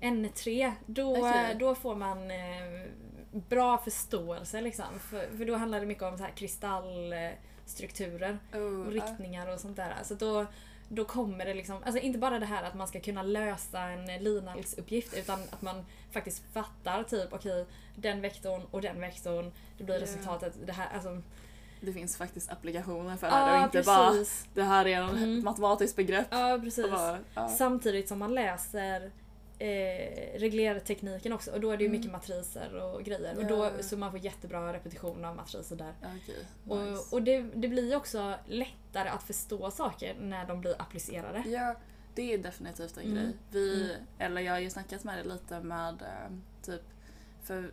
[0.02, 0.72] N3.
[0.86, 1.56] Då, Okej.
[1.60, 2.86] då får man eh,
[3.32, 5.00] bra förståelse liksom.
[5.10, 7.14] För, för då handlar det mycket om så här kristall...
[7.14, 7.30] eh,
[7.70, 9.94] strukturer Oh, och riktningar och sånt där.
[9.98, 10.46] Alltså då,
[10.90, 14.24] då kommer det liksom, alltså inte bara det här att man ska kunna lösa en
[14.24, 19.96] Linux-uppgift utan att man faktiskt fattar typ okej den vektorn och den vektorn, det blir
[19.96, 20.02] Ja.
[20.02, 21.22] resultatet, det här, alltså.
[21.82, 24.14] Det finns faktiskt applikationer för det här och inte bara
[24.54, 25.44] det här är ett Mm.
[25.44, 26.28] matematiskt begrepp.
[26.32, 26.86] Ja precis.
[26.86, 27.50] Och bara, ja.
[27.50, 29.12] Samtidigt som man läser
[29.60, 32.00] eh, reglertekniken också och då är det ju Mm.
[32.00, 33.38] mycket matriser och grejer.
[33.38, 35.94] Och då, så man får jättebra repetition av matriser där.
[36.02, 37.16] Ja, Okej, Och, nice.
[37.16, 41.44] och det, det blir också lättare att förstå saker när de blir applicerade.
[41.50, 41.76] Ja,
[42.16, 43.16] det är definitivt en Mm.
[43.16, 43.34] grej.
[43.52, 44.06] Vi, Mm.
[44.18, 46.82] eller jag har ju snackat med det lite med eh, typ,
[47.44, 47.72] för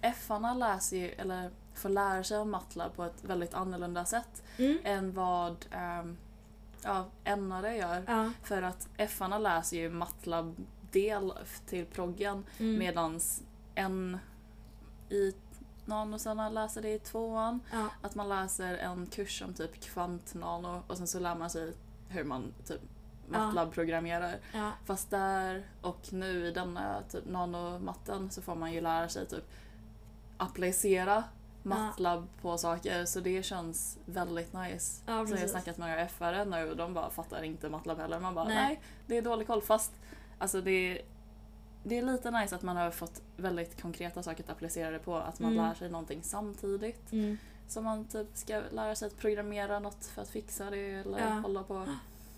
[0.00, 4.78] F-arna läser ju, eller får lära sig om MATLAB på ett väldigt annorlunda sätt Mm.
[4.84, 5.66] än vad
[6.00, 6.16] um,
[6.84, 8.04] ja, N-are gör.
[8.06, 8.32] Ja.
[8.42, 11.32] För att F-arna läser ju MATLAB-del
[11.66, 12.78] till proggen Mm.
[12.78, 13.42] medans
[13.74, 14.18] en
[15.08, 15.32] i
[15.84, 17.60] nanosarna läser det i tvåan.
[17.72, 17.88] ja.
[18.02, 21.72] Att man läser en kurs om typ kvantnano och sen så lär man sig
[22.08, 22.80] hur man typ
[23.28, 24.38] MATLAB-programmerar.
[24.54, 24.70] Ja.
[24.84, 29.44] Fast där och nu i denna typ nanomatten så får man ju lära sig typ
[30.38, 31.24] applicera
[31.68, 35.02] MATLAB på saker så det känns väldigt nice.
[35.06, 37.98] Ja, så jag har snackat med några FR nu och de bara fattar inte MATLAB
[37.98, 38.20] heller.
[38.20, 38.56] Man bara Nej.
[38.56, 39.92] nej, det är dålig koll fast
[40.38, 41.02] alltså det är,
[41.84, 45.16] det är lite nice att man har fått väldigt konkreta saker att applicera det på.
[45.16, 45.64] Att man Mm.
[45.64, 47.12] lär sig någonting samtidigt.
[47.12, 47.38] Mm.
[47.68, 51.26] Så man typ ska lära sig att programmera något för att fixa det eller Ja.
[51.26, 51.86] hålla på.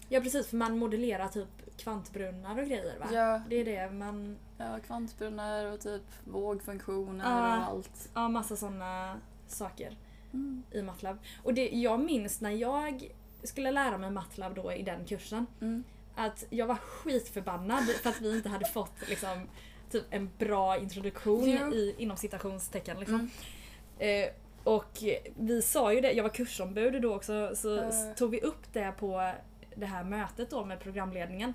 [0.09, 3.07] ja precis, för man modellerar typ kvantbrunnar och grejer va?
[3.13, 4.37] Ja, Det är det man...
[4.59, 7.57] ja, kvantbrunnar och typ vågfunktioner Ja.
[7.59, 8.09] och allt.
[8.15, 9.97] Ja, massa sådana saker
[10.33, 10.63] Mm.
[10.73, 11.19] i MATLAB.
[11.43, 13.09] Och det, jag minns när jag
[13.43, 15.85] skulle lära mig MATLAB då i den kursen Mm.
[16.15, 19.49] att jag var skitförbannad för att vi inte hade fått liksom,
[19.91, 21.73] typ en bra introduktion Jo.
[21.75, 22.99] i, inom citationstecken.
[23.01, 23.31] Liksom.
[23.99, 24.25] Mm.
[24.25, 24.31] Eh,
[24.65, 24.99] och
[25.37, 28.93] vi sa ju det, jag var kursombud då också, så s- tog vi upp det
[28.99, 29.33] på
[29.75, 31.53] det här mötet då med programledningen.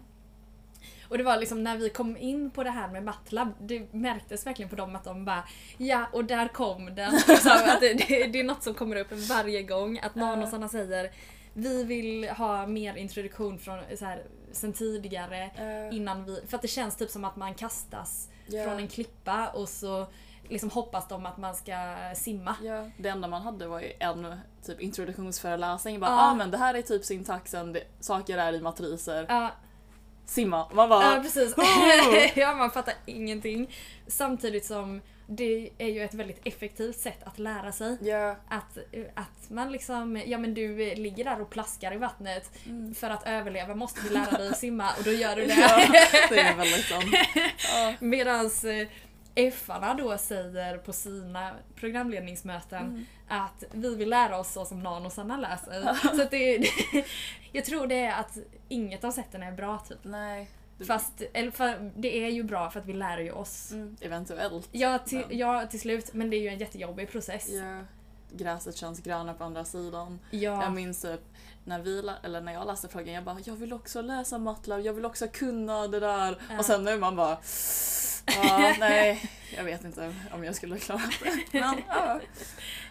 [1.13, 4.45] Och det var liksom när vi kom in på det här med MATLAB, det märktes
[4.45, 5.43] verkligen på dem att de bara
[5.77, 7.13] Ja, och där kom den.
[7.27, 11.11] Liksom, att det, det, det är något som kommer upp varje gång, att nanosarna säger
[11.53, 16.61] vi vill ha mer introduktion från så här, sen tidigare Eh, innan vi, för att
[16.61, 18.63] det känns typ som att man kastas ja.
[18.63, 20.07] från en klippa och så
[20.49, 22.55] liksom hoppas de att man ska simma.
[22.63, 25.99] Ja, det enda man hade var ju en typ introduktionsföreläsning.
[25.99, 26.31] Bara, Ja.
[26.31, 29.25] ah, men det här är typ syntaxen, det, saker är i matriser.
[29.29, 29.51] Ja,
[30.25, 30.67] Simma.
[30.73, 31.55] Man bara, ja precis.
[32.35, 33.75] Ja, man fattar ingenting.
[34.07, 37.97] Samtidigt som det är ju ett väldigt effektivt sätt att lära sig.
[38.01, 38.35] ja.
[38.49, 38.77] Att,
[39.13, 42.51] att man liksom, ja men du ligger där och plaskar i vattnet.
[42.65, 42.95] Mm.
[42.95, 45.53] För att överleva måste du lära dig simma och då gör du det.
[45.53, 45.85] ja,
[46.29, 47.05] det är väldigt sant.
[47.73, 47.93] Ja.
[47.99, 48.87] Medans eh,
[49.35, 53.05] F-arna då säger på sina programledningsmöten Mm.
[53.27, 55.93] att vi vill lära oss så som nanosarna läser.
[56.15, 56.67] så att det,
[57.51, 58.37] jag tror det är att
[58.69, 59.97] inget av sätten är bra typ.
[60.03, 60.49] Nej.
[60.77, 63.71] Det- Fast, eller för, det är ju bra för att vi lär ju oss.
[63.71, 64.69] Mm, eventuellt.
[64.71, 67.49] Ja till, Men- ja, till slut, men det är ju en jättejobbig process.
[67.49, 67.79] Ja.
[68.35, 70.19] Gräset känns grönare på andra sidan.
[70.31, 70.63] Ja.
[70.63, 71.21] Jag minns typ
[71.63, 74.93] när, vi, eller när jag läste frågan, jag bara jag vill också läsa MATLAB, jag
[74.93, 76.41] vill också kunna det där.
[76.49, 76.59] Ja.
[76.59, 77.37] Och sen nu man bara
[78.25, 81.59] ja, nej, jag vet inte om jag skulle klara det.
[81.59, 82.19] Men ja.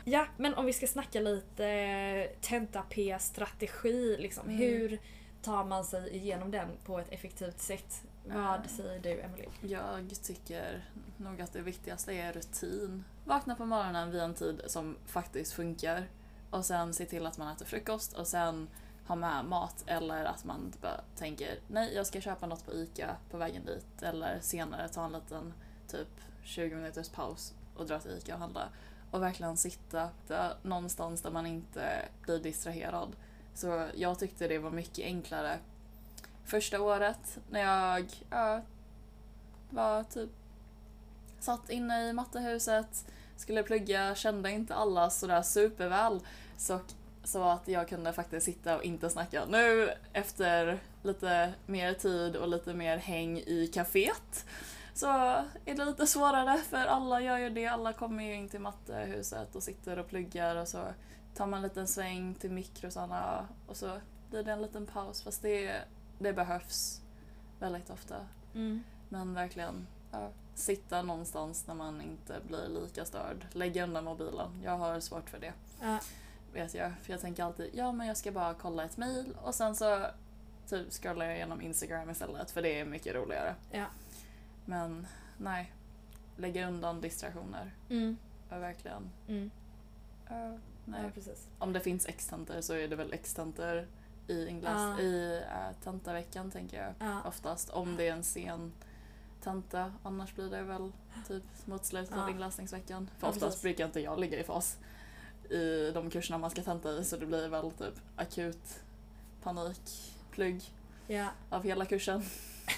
[0.04, 4.46] Ja, men om vi ska snacka lite tenta-P-strategi, liksom.
[4.48, 4.58] Mm.
[4.58, 4.98] hur
[5.42, 8.02] tar man sig igenom den på ett effektivt sätt?
[8.24, 9.44] Vad säger du, Emily?
[9.60, 10.84] Jag tycker
[11.16, 13.04] nog att det viktigaste är rutin.
[13.24, 16.08] Vakna på morgonen vid en tid som faktiskt funkar.
[16.50, 18.68] Och sen se till att man äter frukost och sen
[19.06, 23.16] ha med mat eller att man bara tänker nej jag ska köpa något på ICA
[23.30, 25.52] på vägen dit eller senare ta en liten
[25.88, 26.08] typ
[26.42, 28.68] 20 minuters paus och dra till ICA och handla.
[29.10, 33.16] Och verkligen sitta där någonstans där man inte blir distraherad.
[33.54, 35.58] Så jag tyckte det var mycket enklare
[36.44, 38.62] första året när jag ja,
[39.70, 40.30] var typ
[41.42, 43.04] satt inne i mattehuset,
[43.36, 46.20] skulle plugga, kände inte alla sådär superväl.
[46.56, 46.80] Så,
[47.24, 49.44] så att jag kunde faktiskt sitta och inte snacka.
[49.48, 54.46] Nu efter lite mer tid och lite mer häng i kaféet
[54.94, 55.06] så
[55.64, 57.66] är det lite svårare för alla gör ju det.
[57.66, 60.84] Alla kommer ju in till mattehuset och sitter och pluggar och så
[61.34, 64.00] tar man en liten sväng till mikrosarna och så
[64.30, 65.80] blir det en liten paus fast det,
[66.18, 67.00] det behövs
[67.58, 68.16] väldigt ofta.
[69.08, 73.46] Men verkligen ja, sitta någonstans där man inte blir lika störd.
[73.52, 74.62] Lägga undan mobilen.
[74.64, 75.52] Jag har svårt för det.
[75.80, 75.98] Ja.
[76.52, 76.92] Vet jag.
[77.02, 80.06] För jag tänker alltid, ja men jag ska bara kolla ett mail och sen så
[80.68, 83.54] typ scrollar jag igenom Instagram istället för det är mycket roligare.
[83.70, 83.86] Ja.
[84.64, 85.06] Men
[85.38, 85.72] nej.
[86.36, 87.74] Lägga undan distraktioner.
[87.90, 88.16] Mm.
[88.50, 89.10] Ja, verkligen.
[89.28, 89.50] Mm.
[90.28, 91.12] Ja, Nej.
[91.26, 91.32] Ja.
[91.58, 93.86] Om det finns X-tentor så är det väl X-tentor
[94.26, 96.94] i, inglas, i äh, tentaveckan tänker jag.
[96.98, 97.22] Ja.
[97.24, 98.72] Oftast om det är en sen
[99.42, 99.92] tenta.
[100.02, 100.92] Annars blir det väl
[101.28, 102.22] typ mot slutet Ja.
[102.22, 103.10] av inläsningsveckan.
[103.18, 103.62] För Ja, oftast precis.
[103.62, 104.78] brukar inte jag ligga i fas
[105.50, 108.80] i de kurserna man ska tenta i så det blir väl typ akut
[109.42, 110.62] panik, plugg
[111.06, 111.26] Ja.
[111.50, 112.22] av hela kursen.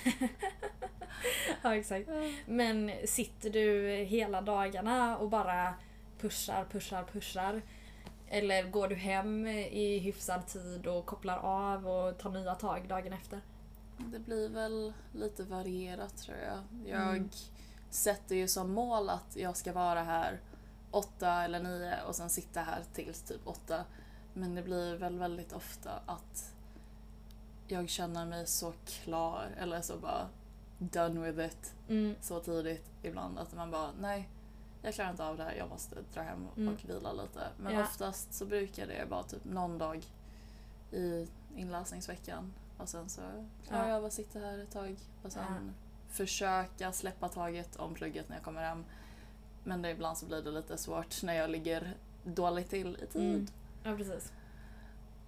[1.62, 2.08] ja, exakt.
[2.46, 5.74] Men sitter du hela dagarna och bara
[6.20, 7.62] pushar, pushar, pushar?
[8.28, 13.12] Eller går du hem i hyfsad tid och kopplar av och tar nya tag dagen
[13.12, 13.40] efter?
[13.98, 16.88] Det blir väl lite varierat tror jag.
[16.90, 17.30] Jag Mm.
[17.90, 20.40] sätter ju som mål att jag ska vara här
[20.90, 23.84] åtta eller nio och sen sitta här tills typ åtta.
[24.34, 26.54] Men det blir väl väldigt ofta att
[27.68, 30.28] jag känner mig så klar eller så bara
[30.78, 32.14] done with it Mm.
[32.20, 34.28] så tidigt ibland att man bara nej
[34.82, 36.76] jag klarar inte av det här, jag måste dra hem och Mm.
[36.86, 37.48] vila lite.
[37.58, 37.82] Men Ja.
[37.82, 40.04] oftast så brukar det vara typ någon dag
[40.92, 41.26] i
[41.56, 43.20] inläsningsveckan och sen så
[43.70, 43.88] Ja.
[43.88, 45.74] jag att sitta här ett tag och sen
[46.08, 48.84] försöka släppa taget om plugget när jag kommer hem.
[49.64, 53.22] Men det, ibland så blir det lite svårt när jag ligger dåligt till i tid.
[53.22, 53.46] Mm.
[53.84, 54.32] Ja, precis.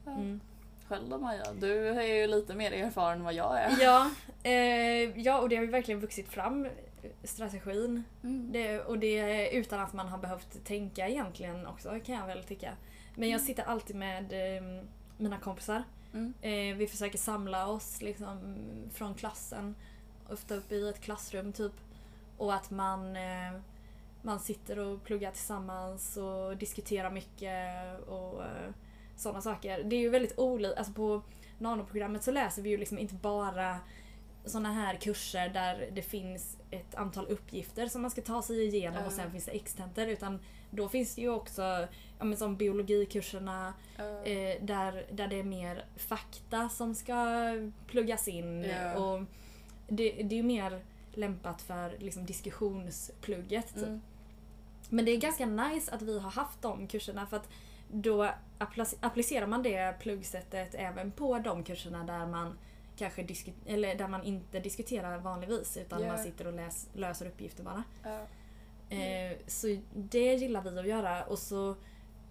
[0.05, 0.13] Ja.
[0.13, 0.41] Mm.
[0.89, 3.77] Själv då Maja, du är ju lite mer erfaren än vad jag är.
[3.81, 4.11] Ja,
[4.43, 6.71] eh, ja, och det har ju verkligen vuxit fram, eh,
[7.25, 8.05] strategin.
[8.23, 8.53] Mm.
[8.53, 12.77] Det, och det utan att man har behövt tänka egentligen också kan jag väl tycka.
[13.15, 14.85] Men jag sitter alltid med eh,
[15.17, 15.83] mina kompisar.
[16.13, 16.35] Mm.
[16.41, 18.57] Eh, vi försöker samla oss liksom
[18.93, 19.75] från klassen.
[20.29, 21.73] Ofta uppe i ett klassrum typ.
[22.37, 23.61] Och att man, eh,
[24.23, 28.71] man sitter och pluggar tillsammans och diskuterar mycket och eh,
[29.17, 29.85] sådana saker.
[29.85, 30.75] Det är ju väldigt olika.
[30.75, 31.23] Alltså på
[31.59, 33.81] nanoprogrammet så läser vi ju liksom inte bara
[34.47, 39.05] sådana här kurser där det finns ett antal uppgifter som man ska ta sig igenom
[39.07, 40.07] och sen finns det extenter.
[40.07, 40.39] Utan
[40.71, 41.63] då finns det ju också
[42.19, 44.05] ja, men som biologikurserna Ja.
[44.25, 47.53] eh, där, där det är mer fakta som ska
[47.87, 48.65] pluggas in.
[48.65, 48.95] Ja.
[48.95, 49.23] Och
[49.89, 53.75] det, det är ju mer lämpat för liksom, diskussionsplugget.
[53.75, 53.87] Typ.
[53.87, 54.01] Mm.
[54.89, 57.49] Men det är ganska nice att vi har haft de kurserna för att
[57.89, 58.31] då
[59.01, 62.59] applicerar man det pluggsättet även på de kurserna där man
[62.97, 66.09] kanske disku- eller där man inte diskuterar vanligtvis utan Ja.
[66.09, 67.83] man sitter och läs- löser uppgifter bara.
[68.03, 68.21] Ja.
[68.97, 71.75] Eh, så det gillar vi att göra och så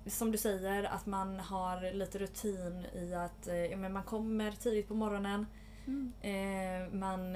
[0.07, 4.51] som du säger att man har lite rutin i att eh, ja, men man kommer
[4.51, 5.45] tidigt på morgonen.
[5.87, 6.13] Mm.
[6.21, 7.35] Eh, man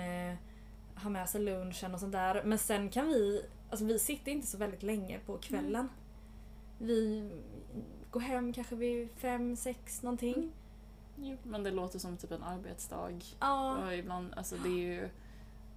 [0.95, 2.43] har med sig lunchen och sånt där.
[2.43, 5.89] Men sen kan vi, alltså vi sitter inte så väldigt länge på kvällen.
[6.77, 7.31] Vi
[8.11, 10.51] går hem kanske vid fem, sex någonting.
[11.21, 13.11] Jo, men det låter som typ en arbetsdag.
[13.39, 15.09] Ja, Och ibland, alltså det är ju,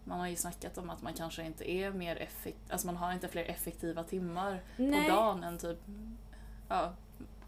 [0.05, 3.13] man har ju snackat om att man kanske inte är mer effektiv, alltså man har
[3.13, 5.09] inte fler effektiva timmar nej.
[5.11, 5.79] på dagen än typ,
[6.69, 6.93] ja,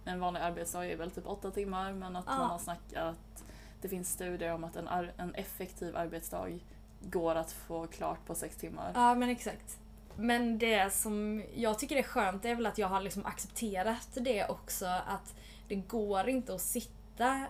[0.05, 2.39] en vanlig arbetsdag är väl typ åtta timmar men att Ja.
[2.39, 3.45] man har snackat att
[3.83, 6.59] det finns studier om att en, en effektiv arbetsdag
[7.01, 8.93] går att få klart på sex timmar.
[8.95, 9.79] Ja men exakt.
[10.17, 14.49] Men det som jag tycker är skönt är väl att jag har liksom accepterat det
[14.49, 15.35] också att
[15.69, 17.47] det går inte att sitta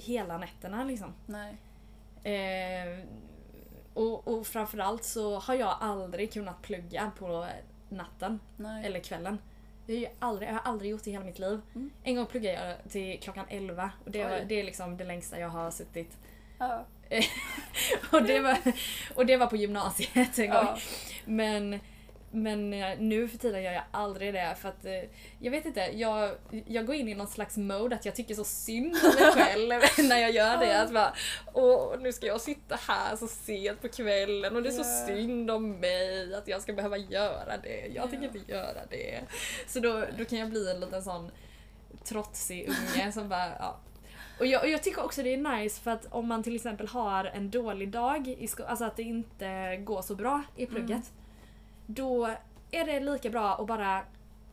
[0.00, 1.14] hela nätterna liksom.
[1.26, 1.56] Nej.
[2.22, 3.04] Eh,
[3.94, 7.46] och, och framförallt så har jag aldrig kunnat plugga på
[7.88, 8.86] natten Nej.
[8.86, 9.38] eller kvällen.
[9.86, 11.60] Jag aldrig, jag har aldrig gjort det i hela mitt liv.
[11.74, 11.90] Mm.
[12.02, 15.40] En gång pluggade jag till klockan 11 och det, var, det är liksom det längsta
[15.40, 16.18] jag har suttit.
[16.58, 16.84] Ja.
[18.12, 18.58] Och det var,
[19.14, 20.66] och det var på gymnasiet en gång.
[20.66, 20.78] Ja.
[21.24, 21.80] Men,
[22.30, 24.92] men eh, nu för tiden gör jag aldrig det för att eh,
[25.38, 26.30] jag vet inte, jag,
[26.66, 29.80] jag går in i någon slags mode att jag tycker så synd om mig själv
[30.08, 30.80] när jag gör det.
[30.82, 31.12] Att bara,
[31.52, 35.50] åh nu ska jag sitta här så sent på kvällen och det är så synd
[35.50, 37.86] om mig att jag ska behöva göra det.
[37.94, 38.38] Jag tänker Ja.
[38.38, 39.20] inte göra det.
[39.66, 41.30] Så då, då kan jag bli en liten sån
[42.04, 43.76] trotsig unge som bara, ja.
[44.38, 46.88] Och jag, och jag tycker också det är nice för att om man till exempel
[46.88, 50.90] har en dålig dag, i sko- alltså att det inte går så bra i plugget.
[50.90, 51.02] Mm.
[51.90, 52.26] Då
[52.70, 54.02] är det lika bra att bara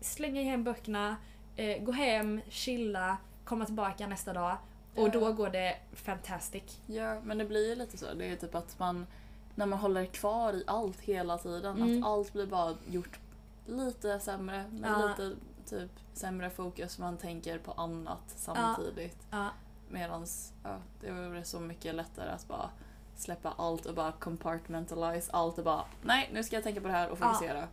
[0.01, 1.15] slänga hem böckerna,
[1.55, 4.57] eh, gå hem, chilla, komma tillbaka nästa dag.
[4.95, 5.11] Och Ja.
[5.11, 6.79] då går det fantastic.
[6.85, 8.13] Ja, men det blir ju lite så.
[8.13, 9.07] Det är typ att man,
[9.55, 12.03] när man håller kvar i allt hela tiden, Mm.
[12.03, 13.19] att allt blir bara gjort
[13.65, 15.07] lite sämre, med Ja.
[15.07, 19.27] lite typ sämre fokus, man tänker på annat samtidigt.
[19.31, 19.49] Ja.
[19.89, 22.69] Medans, ja, det vore så mycket lättare att bara
[23.17, 26.93] släppa allt och bara compartmentalize allt och bara nej, nu ska jag tänka på det
[26.93, 27.25] här och Ja.
[27.33, 27.67] fokusera.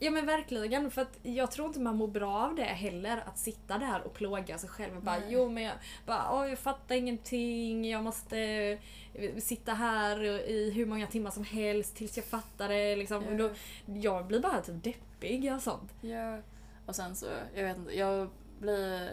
[0.00, 3.22] Ja men verkligen, för att jag tror inte man mår bra av det heller.
[3.26, 5.28] Att sitta där och plåga sig själv och bara Nej.
[5.28, 5.74] jo men jag,
[6.06, 8.38] bara, åh, jag fattar ingenting, jag måste
[9.14, 12.96] eh, sitta här i hur många timmar som helst tills jag fattar det.
[12.96, 13.24] Liksom.
[13.26, 13.50] Och då,
[13.86, 15.92] jag blir bara typ deppig och sånt.
[16.00, 16.38] Ja.
[16.86, 18.28] Och sen så, jag vet inte, jag
[18.60, 19.10] blir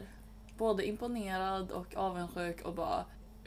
[0.57, 3.05] både imponerad och avundsjuk och bara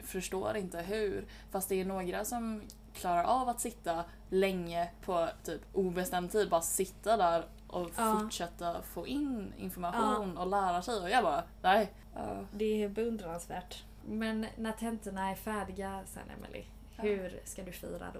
[0.09, 1.25] förstår inte hur.
[1.51, 2.61] Fast det är några som
[2.93, 8.19] klarar av att sitta länge på typ obestämd tid, bara sitta där och Ja.
[8.21, 11.93] fortsätta få in information och lära sig och jag bara nej.
[12.15, 12.37] Ja.
[12.51, 13.83] Det är beundransvärt.
[14.07, 16.63] Men när tentorna är färdiga sen Emily,
[16.95, 17.03] Ja.
[17.03, 18.19] hur ska du fira då?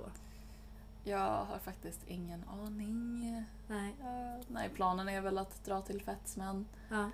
[1.04, 3.44] Jag har faktiskt ingen aning.
[3.68, 3.96] Nej.
[4.04, 6.66] Ja, nej, planen är väl att dra till Fetsmen.
[6.90, 7.10] Ja.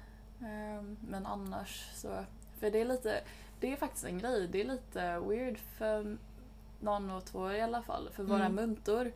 [0.48, 2.26] Ehm, Men annars så...
[2.60, 3.22] För det är lite...
[3.65, 4.47] Det är faktiskt en grej.
[4.47, 6.17] Det är lite weird för
[6.80, 8.10] någon och två i alla fall.
[8.13, 8.56] För våra Mm.
[8.56, 9.12] muntor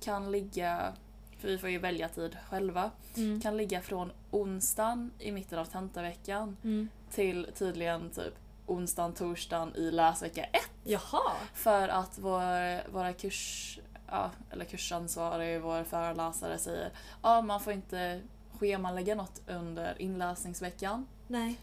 [0.00, 0.92] kan ligga...
[1.38, 2.90] För vi får ju välja tid själva.
[3.16, 3.40] Mm.
[3.40, 6.88] Kan ligga från onsdagen i mitten av tentaveckan Mm.
[7.10, 8.34] till tydligen typ
[8.66, 10.70] onsdagen, torsdagen i läsvecka ett.
[10.84, 11.32] Jaha!
[11.54, 16.90] För att vår, våra kurs, ja, eller kursansvarig, vår föreläsare säger
[17.22, 18.20] ja man får inte
[18.58, 21.06] schemalägga något under inläsningsveckan.
[21.26, 21.58] Nej.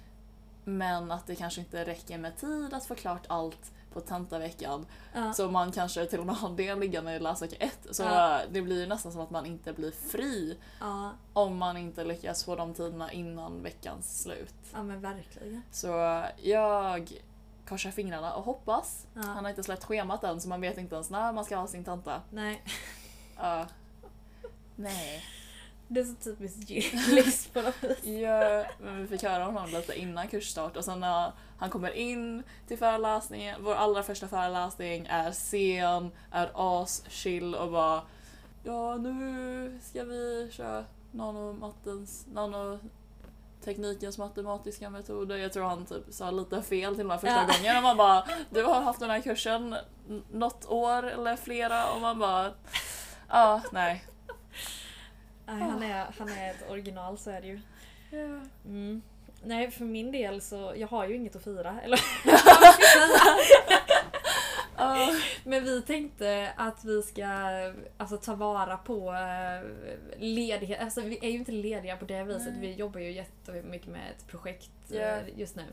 [0.64, 4.86] Men att det kanske inte räcker med tid att få klart allt på tentaveckan.
[5.14, 5.34] Ja.
[5.34, 7.88] Så man kanske till och med har det liggande i läsvecka ett.
[7.92, 8.42] Så Ja.
[8.52, 11.12] det blir ju nästan som att man inte blir fri Ja.
[11.34, 14.56] om man inte lyckas få de tiderna innan veckans slut.
[14.74, 15.62] ja, men verkligen.
[15.72, 17.12] Så jag
[17.68, 19.08] korsar fingrarna och hoppas.
[19.16, 21.68] Han har inte släppt schemat än så man vet inte ens när man ska ha
[21.68, 22.22] sin tenta.
[22.30, 22.64] Nej.
[23.38, 23.66] Ja.
[24.76, 25.24] Nej.
[25.94, 28.06] Det är så typiskt Gillis på något vis.
[28.06, 32.44] Ja, men vi fick höra honom lite innan kursstart och sen när han kommer in
[32.68, 38.02] till föreläsningen, vår allra första föreläsning är sen, är as chill och bara
[38.64, 45.36] Ja nu ska vi köra nanomattens, nanoteknikens matematiska metoder.
[45.38, 47.58] Jag tror han typ sa lite fel till och med första Ja.
[47.58, 49.76] gången och man bara Du har haft den här kursen
[50.32, 52.52] något år eller flera och man bara
[53.30, 54.06] Ja, nej.
[55.60, 57.60] Nej, han, är, han är ett original så är det ju.
[58.66, 59.02] Mm.
[59.44, 61.82] Nej, för min del så, jag har ju inget att fira.
[61.84, 62.00] Eller.
[65.44, 67.28] Men vi tänkte att vi ska
[67.98, 69.70] alltså, ta vara på eh,
[70.20, 70.82] ledighet.
[70.82, 72.54] Alltså vi är ju inte lediga på det viset.
[72.54, 72.62] Nej.
[72.62, 75.66] Vi jobbar ju jättemycket med ett projekt eh, just nu.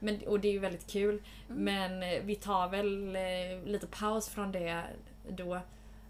[0.00, 1.22] Men, och det är ju väldigt kul.
[1.50, 1.64] Mm.
[1.64, 4.84] Men eh, vi tar väl eh, lite paus från det
[5.28, 5.60] då.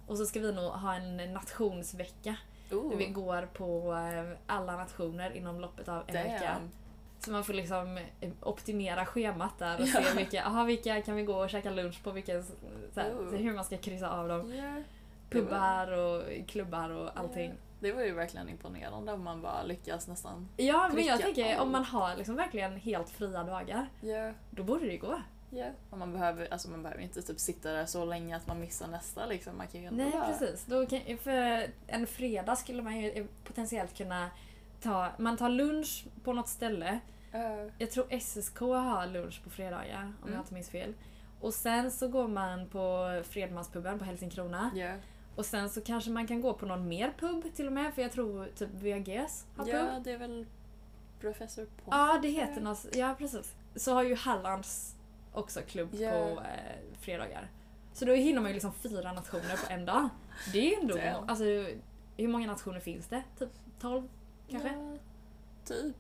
[0.06, 2.36] Och så ska vi nog ha en nationsvecka.
[2.74, 6.44] Oh, Där vi går på eh, alla nationer inom loppet av en vecka.
[6.54, 6.70] damn.
[7.18, 11.22] Så man får liksom eh, optimera schemat där och se vilka, aha, vilka kan vi
[11.22, 12.42] gå och käka lunch på, vilka,
[12.94, 13.30] så här, Oh.
[13.30, 14.54] så hur man ska kryssa av dem.
[14.54, 14.82] Ja.
[15.30, 17.52] Pubbar och klubbar och allting.
[17.80, 20.48] Det var ju verkligen imponerande om man bara lyckas nästan.
[20.56, 24.32] Ja, men jag tänker om man har liksom verkligen helt fria dagar, Ja.
[24.50, 25.20] då borde det gå.
[25.54, 25.66] Ja.
[25.90, 28.86] Och man behöver, alltså man behöver inte typ sitta där så länge att man missar
[28.88, 29.56] nästa liksom.
[29.58, 30.26] Man kan ju Nej, bara...
[30.26, 30.64] precis.
[30.66, 34.30] Då kan, för en fredag skulle man ju potentiellt kunna
[34.80, 36.98] ta, man tar lunch på något ställe.
[37.32, 37.70] Ja.
[37.78, 40.32] Jag tror SSK har lunch på fredagar om Mm.
[40.34, 40.94] jag inte minns fel.
[41.40, 44.70] Och sen så går man på Fredmanspuben på Helsingkrona.
[44.74, 44.92] Ja.
[45.36, 48.02] Och sen så kanske man kan gå på någon mer pub till och med, för
[48.02, 49.74] jag tror typ VGS har pub.
[49.74, 50.46] ja, det är väl
[51.20, 51.88] Professor Pont.
[51.90, 53.54] Ja, det heter något, ja precis.
[53.76, 54.93] Så har ju Hallands
[55.34, 56.10] också klubb Ja.
[56.10, 57.48] på eh, fredagar.
[57.92, 60.08] Så då hinner man ju liksom fyra nationer på en dag.
[60.52, 61.28] Det är ju ändå, Damn.
[61.28, 61.44] alltså
[62.16, 63.22] hur många nationer finns det?
[63.38, 63.48] Typ
[63.80, 64.08] 12
[64.50, 64.68] kanske?
[64.68, 64.96] Ja,
[65.64, 65.96] typ.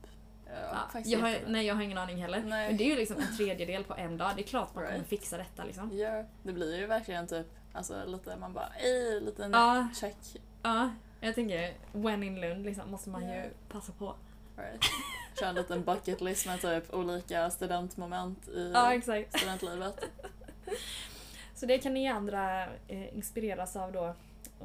[0.46, 2.42] Ja, jag har, nej jag har ingen aning heller.
[2.46, 2.68] Nej.
[2.68, 4.32] Men det är ju liksom en tredjedel på en dag.
[4.36, 5.08] Det är klart man kommer Right.
[5.08, 5.90] fixa detta liksom.
[5.98, 9.88] Ja, det blir ju verkligen typ, alltså lite, man bara ej, liten Ja.
[10.00, 10.16] check.
[10.62, 13.34] Ja, jag tänker when in Lund liksom måste man Ja.
[13.34, 14.14] ju passa på.
[14.56, 14.80] Right.
[15.38, 19.00] Kör en liten bucket list med typ olika studentmoment i Ja,
[19.36, 20.04] studentlivet.
[21.54, 24.14] Så det kan ni andra eh, inspireras av då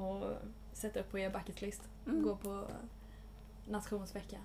[0.02, 0.32] och
[0.74, 1.82] sätta upp på er bucket list.
[2.08, 2.24] Mm.
[2.24, 2.68] Gå på
[3.68, 4.38] nationsvecka.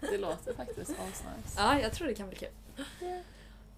[0.00, 1.54] Det låter faktiskt asnice.
[1.56, 2.48] Ja, jag tror det kan bli kul.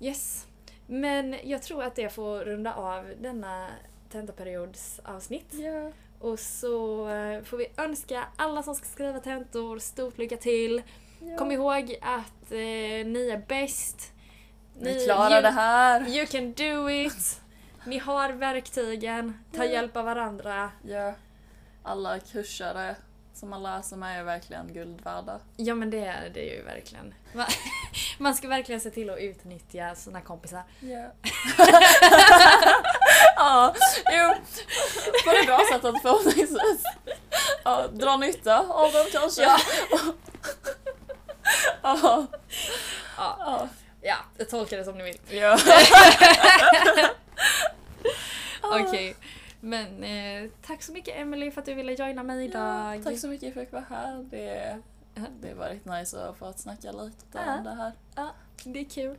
[0.00, 0.46] Yes.
[0.86, 3.68] Men jag tror att det får runda av denna
[4.10, 5.54] tentaperiods avsnitt.
[5.54, 5.92] Ja.
[6.18, 10.82] Och så eh, får vi önska alla som ska skriva tentor stort lycka till.
[11.38, 14.12] Kom ihåg att eh, ni är bäst.
[14.80, 16.08] Ni klarar you, det här!
[16.08, 17.40] You can do it!
[17.84, 19.70] Ni har verktygen, ta Ja.
[19.72, 20.70] hjälp av varandra.
[20.88, 21.12] Ja.
[21.82, 22.96] Alla kursare
[23.34, 25.40] som man läser med är verkligen guld värda.
[25.56, 27.14] Ja men det är det ju verkligen.
[27.34, 27.46] Man,
[28.18, 30.62] man ska verkligen se till att utnyttja sina kompisar.
[30.80, 31.10] Ja.
[33.36, 33.74] ja,
[34.12, 34.34] jo.
[35.24, 36.82] På det bra sättet förhoppningsvis.
[37.64, 39.42] Ja, dra nytta av dem kanske.
[39.42, 39.58] Ja.
[41.82, 42.26] ja.
[43.16, 43.68] Ja, Ja.
[44.00, 45.18] ja jag tolkar det som ni vill.
[45.38, 45.58] ja.
[48.62, 49.16] Okej.
[49.60, 53.04] Men eh, tack så mycket Emily för att du ville joina mig idag.
[53.04, 54.26] Tack så mycket för att jag fick vara här.
[54.30, 54.78] Det
[55.40, 57.54] Det har varit nice att få snacka lite Ja.
[57.58, 57.92] om det här.
[58.64, 59.16] Det är kul.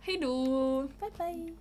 [0.00, 0.82] Hejdå!
[1.00, 1.54] Bye bye!